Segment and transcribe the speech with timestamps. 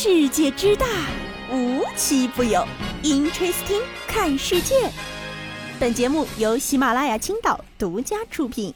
[0.00, 0.86] 世界之大，
[1.50, 2.64] 无奇不有。
[3.02, 4.76] Interesting，看世界。
[5.80, 8.72] 本节目由喜马拉雅青岛独家出品。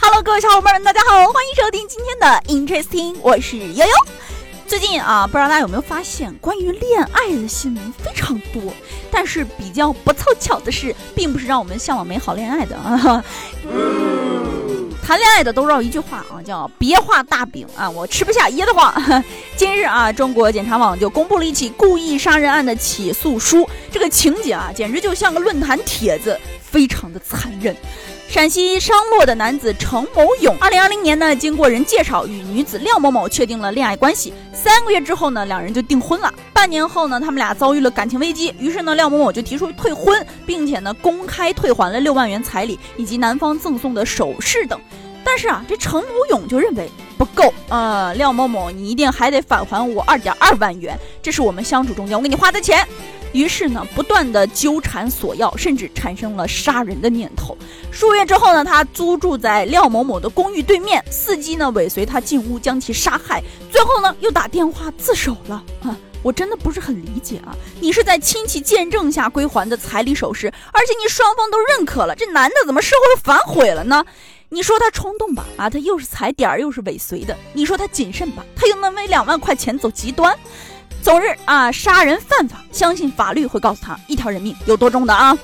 [0.00, 3.92] Hello，各位小伙伴们，大家好，欢迎收听今天的 Interesting，我是悠悠。
[4.66, 8.72] 最近啊，不知道大家有没有发现，关于恋爱的新闻非常多。
[9.10, 13.22] 但是比较不凑巧的是，并不是让我们向往美好恋爱的啊。
[15.10, 18.94] 谈恋爱的都绕一句话啊，叫别画大饼啊，我吃不下噎得慌。
[19.58, 27.76] 今日啊，中国检察网就公布了一起故意杀人案的起诉书，这个情节啊，简直就像个论坛帖子，非常的残忍。
[28.28, 34.32] 陕西商洛的男子程某勇，二零二零年呢，经过人介绍与女子廖某某确定了恋爱关系。
[34.52, 36.32] 三个月之后呢，两人就订婚了。
[36.52, 44.80] 半年后呢，他们俩遭遇了感情危机，于是呢，廖某某就提出退婚，并且呢，公开退还了六万元彩礼以及男方赠送的首饰等。
[45.30, 52.84] 但是啊，这程某勇就认为不够啊，廖某某，你一定还得返还我二点二万元，这是我们相处中间我给你花的钱。
[53.32, 57.56] 于是呢，不断的纠缠索要，甚至产生了杀人的念头。
[57.92, 63.40] 数月之后呢，他租住在廖某某的公寓对面，伺机呢尾随他进屋将其杀害。
[63.70, 65.96] 最后呢，又打电话自首了啊！
[66.24, 74.04] 我真的不是很理解啊，你是在亲戚见证下归还的彩礼首饰，而且你双方都认可了，这男的怎么事后又反悔了呢？
[74.52, 80.36] 你说他冲动吧，啊，他又是踩点儿又是尾随的；你说他谨慎吧，他又能为两万块钱走极端。
[81.00, 85.38] 总日啊，杀人犯法，相信法律会告诉他一条人命有多重的啊！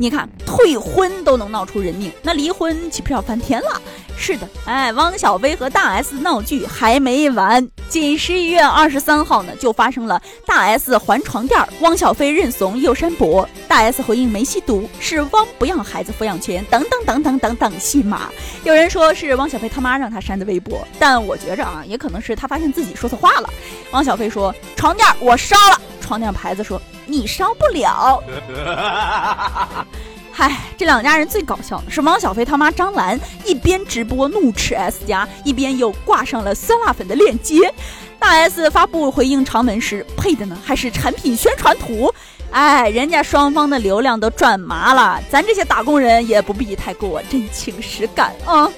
[0.00, 3.78] 你看，退婚都能闹出人命，那离婚岂不是要翻天了？
[4.16, 18.30] 是的，哎，汪小菲和大 S 闹剧还没完，仅十一月二十三号呢，就发生了大 S 还床垫，汪小菲认怂又删博，大 S 回应没吸毒，是汪不要孩子抚养权，等等等等等等戏码。
[18.64, 23.50] 有人说是汪小菲他妈让他删的微博，但我觉着啊，也可能是他发现自己说错话了。
[23.90, 26.80] 汪小菲说床垫我烧了，床垫牌子说。
[27.06, 28.22] 你烧不了，
[30.32, 37.72] 嗨，这两家人最搞笑的是汪小菲他妈张兰一边直播怒斥 S 家，一边又挂上了酸辣粉的链接。
[38.18, 42.12] 大 S 发布回应长文时配的呢还是产品宣传图，
[42.50, 48.70] 哎，人家双方的流量都赚麻了，咱这些打工人也不必太过真情实感啊。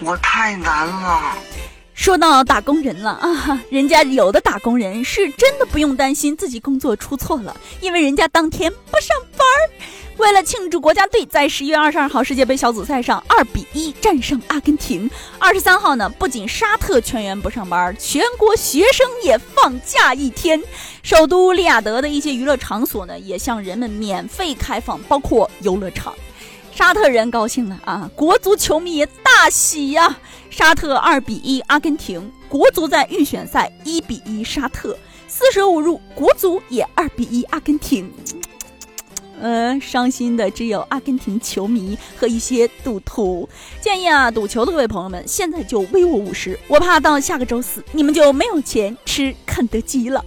[0.00, 1.34] 我太难了。
[1.98, 9.58] 说到打工人了啊， 人家有的打工人是真的不用担心自己工作出错了，因为人家当天不上班儿。
[10.16, 15.10] 为了庆祝国家队在十一月二十二号世界杯小组赛上二比一战胜阿根廷，
[15.40, 20.62] 二十三号呢，不仅沙特全员不上班，全国学生也放假一天。
[21.02, 26.14] 首都利雅得的一些娱乐场所呢，也向人们免费开放，包括游乐场。
[26.78, 30.16] 沙特人高兴了啊，国足球迷也大喜呀！
[30.48, 34.96] 沙特二比一阿根廷，国足在预选赛一比一沙特，
[35.26, 38.08] 四舍五入，国足也二比一阿根廷。
[39.40, 43.48] 嗯，伤心的只有阿根廷球迷和一些赌徒。
[43.80, 50.24] 建议啊，赌球的各位朋友们，现在就微我五十，我怕到下个周四你们就没有钱吃肯德基了。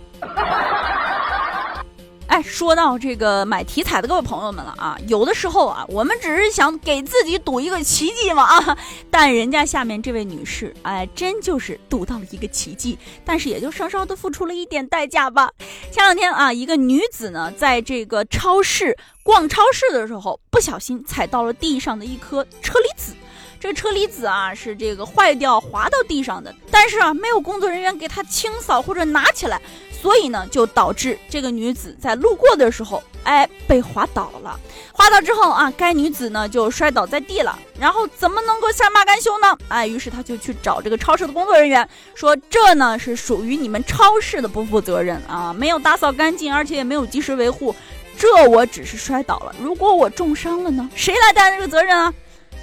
[2.32, 8.78] 哎，说到这个买体彩的各位朋友们了啊，有的时候啊，我们只是想给自己赌一个奇迹嘛啊，
[9.12, 15.52] 但人家下面这位女士，哎，真就是赌到了一个奇迹，但是也就稍稍的付出了一点代价吧。
[15.92, 23.14] 前两天啊，一个女子呢，在这个超市逛超市的时候，不小心踩到了地上的一颗车厘子，
[23.60, 29.62] 这个车厘子啊是这个坏掉滑到地上的，但是啊，没有工作人员给她清扫或者拿起来。
[30.02, 34.60] 所以呢，就导致这个女子在路过的时候，哎，被滑倒了。
[34.92, 37.58] 滑倒之后啊，该女子呢就摔倒在地了。
[37.80, 39.56] 然后怎么能够善罢甘休呢？
[39.68, 47.76] 哎，于是他就去找这个超市的工作人员，说这呢是属于你们超市的不负责任啊，没有打扫干净，而且也没有及时维护。
[48.18, 52.12] 这我只是摔倒了，如果我重伤了呢，谁来担这个责任啊？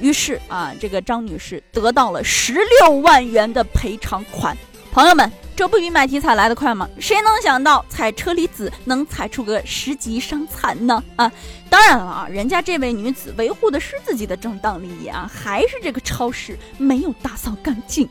[0.01, 4.59] 于是啊，这个张女士得到了十六万元的赔偿款。
[4.91, 5.31] 朋友们。
[5.59, 6.89] 这不比买体彩来的快吗？
[7.01, 11.03] 谁能想到踩车厘子能踩出个十级伤残呢？
[11.17, 11.33] 啊，
[11.69, 18.09] 当然了啊，人家这位女子维护的是自己的正当利益啊，还是这个超市没有打扫干净。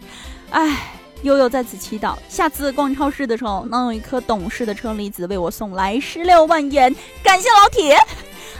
[0.49, 0.91] 哎，
[1.21, 6.93] 悠悠在此祈祷，下次逛超市的时候能有一颗懂事的车厘子为我送来十六万元，
[7.23, 7.97] 感谢老铁。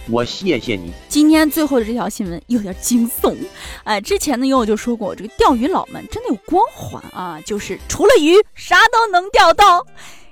[0.09, 0.91] 我谢谢你。
[1.09, 3.35] 今天最后的这条新闻有点惊悚，
[3.83, 9.85] 哎，之前呢，悠悠就说过，这个钓鱼佬们真的有光环啊，就是除了鱼啥都能钓到。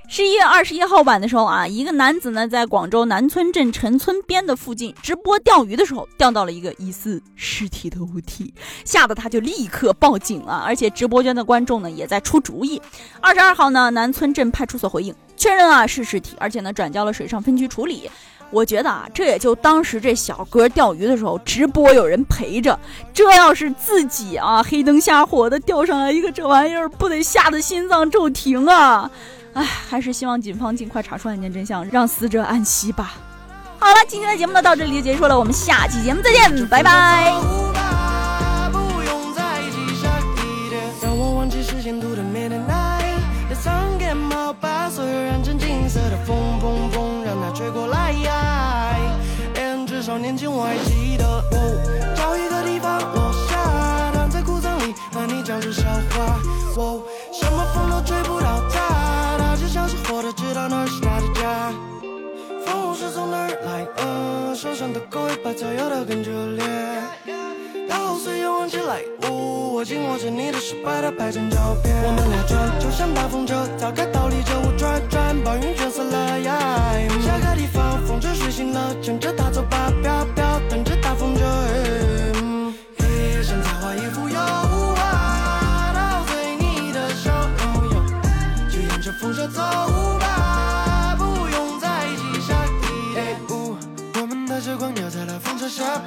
[0.07, 8.53] 十一月二十一号晚的时候啊，一个男子呢在广州南村镇陈村边的附近直播钓鱼的时候，钓到了一个疑似尸体的物体，
[8.85, 10.63] 吓得他就立刻报警了。
[10.65, 12.79] 而且直播间的观众呢也在出主意。
[13.19, 18.09] 二十二号呢，南村镇派出所回应确认啊是尸体，而且呢转交了水上分局处理。
[18.51, 22.79] 我觉得啊，这也就当时这小哥钓鱼的时候直播有人陪着，
[23.13, 29.09] 这要是自己啊黑灯瞎火的钓上来一个这玩意儿，不得吓得心脏骤停啊！
[29.53, 33.13] 唉，还是希望警方尽快查出案件真相，让死者安息吧。
[33.79, 37.64] 好了，今天的节目呢到这里就结束了，我们下期节目再见，拜拜。
[64.93, 66.65] 的狗尾巴草摇得更热烈。
[67.87, 69.01] 然后岁月忘记来？
[69.21, 71.93] 我紧握着你的手，把它拍成照片。
[72.03, 76.41] 我们俩转，就像大风车，早该倒立着我转转，把云卷散了。
[77.21, 80.44] 下个地方，风筝睡醒了，牵着它走吧，飘飘，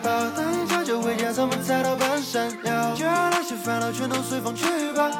[0.08, 2.94] 跑，等一下就回家，怎么才到半山腰？
[2.94, 5.10] 就让那些烦恼全都随风去吧。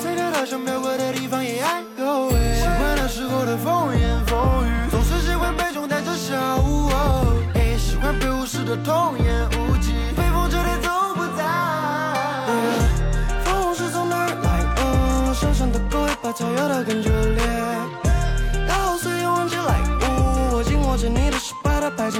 [0.00, 6.64] 随着他想飘过的地方也爱有习惯那时候的风言风语，总是喜欢被中带着笑。
[7.78, 9.48] 喜欢被无视的童言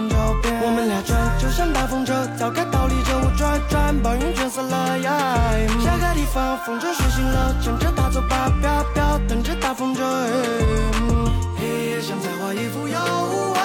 [0.06, 0.54] 边。
[0.62, 5.10] 我们俩转，就像大风车，早该逃离这雾转转，把云卷散了呀。
[5.82, 6.92] 下个地方，风筝。
[6.94, 10.04] 睡醒了，乘着它走吧，飘飘，等着大风车。
[11.56, 12.98] 黑夜像在画一幅油
[13.54, 13.57] 画。